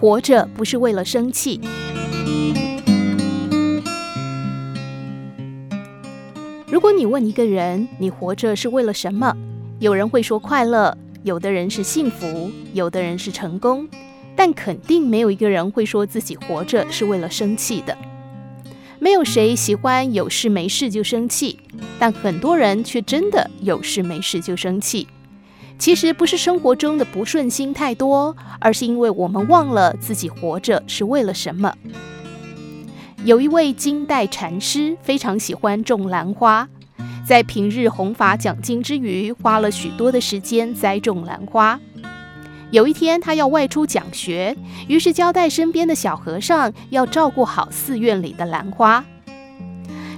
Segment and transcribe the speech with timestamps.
[0.00, 1.60] 活着不是为了生气。
[6.66, 9.36] 如果你问一个人，你活着是为了什么？
[9.78, 13.86] 有人会说快乐，有的人是幸福，有的人是成功，
[14.34, 17.94] 但肯定没有一个人会说自己活着是为了生气的。
[18.98, 21.58] 没有谁喜欢有事没事就生气，
[21.98, 25.06] 但很多人却真的有事没事就生气。
[25.80, 31.74] 其实不是生活中的不顺心太多，而是因为我们忘了自己活着是为了什么。
[33.24, 36.68] 有一位金代禅师非常喜欢种兰花，
[37.26, 41.80] 在平日弘法讲经之余，花了许多的时间栽种兰花。
[42.70, 44.54] 有一天，他要外出讲学，
[44.86, 49.02] 于是交代身边的小和尚要照顾好寺院里的兰花。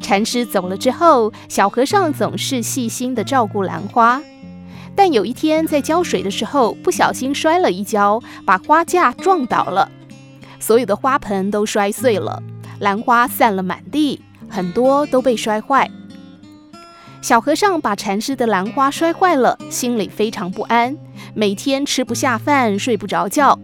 [0.00, 4.22] 禅师走了之后，小和尚总是细心地照顾兰花，
[4.98, 9.88] 但有一天在浇水的时候，不小心摔了一跤，把花架撞倒了，
[10.58, 12.42] 所有的花盆都摔碎了，
[12.80, 15.88] 兰花散了满地，很多都被摔坏。
[17.22, 20.96] 小和尚把禅师的兰花摔坏了，心里非常不安，
[21.32, 23.56] 每天吃不下饭，睡不着觉。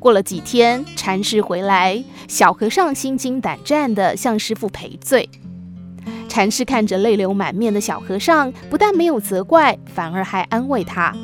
[0.00, 5.30] 过了几天，禅师回来，小和尚心惊胆战地向师父赔罪。
[6.34, 11.14] 禅师看着泪流满面的小和尚，不但没有责怪，反而还安慰他。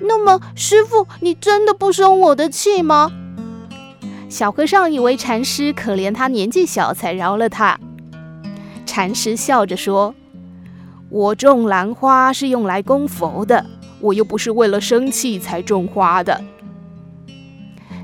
[0.00, 3.12] 那么，师傅，你真的不生我的气吗？
[4.28, 7.78] 小和尚以为禅师可怜他年纪小，才饶了他。
[8.84, 10.16] 禅师笑着说
[11.08, 13.64] ：“我种兰花是用来供佛的，
[14.00, 16.42] 我又不是为了生气才种花的。”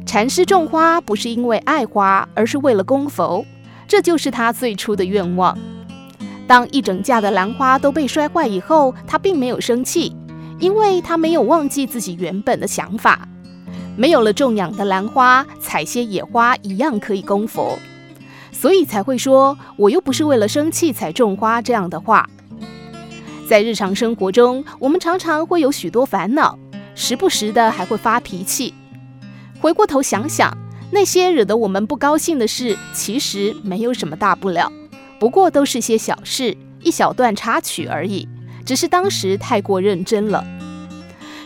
[0.06, 3.44] 禅师种花不是因为爱花，而是为了供佛，
[3.90, 5.58] 这就是他最初的愿望。
[6.46, 10.14] 当一整架的兰花都被摔坏以后，他并没有生气，
[10.60, 13.26] 因为他没有忘记自己原本的想法。
[13.96, 17.76] 没有了种养的兰花，采些野花一样可以供佛。
[18.52, 22.30] 所以才会说，我又不是为了生气才种花这样的话。
[23.48, 26.56] 在日常生活中，我们常常会有许多烦恼，
[26.94, 28.72] 时不时的还会发脾气。
[29.60, 30.56] 回过头想想，
[30.90, 34.70] 那些惹得我们不高兴的事，其实没有什么大不了，
[35.18, 38.28] 不过都是些小事，一小段插曲而已，
[38.66, 40.44] 只是当时太过认真了。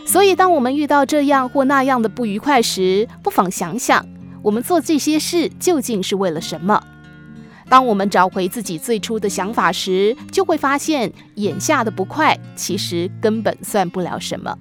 [0.05, 4.05] 所以，当我们遇到这样或那样的不愉快时，不妨想想，
[4.41, 6.81] 我们做这些事究竟是为了什么？
[7.67, 14.55] 当我们找回自己最初的想法时，就会发现眼下的不快其实根本算不了什么。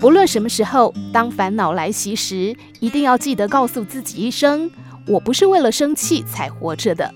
[0.00, 4.70] 不论什么时候，当烦恼来袭时，一定要记得告诉自己一声
[5.06, 7.12] ：“我不是为了生气才活着的。”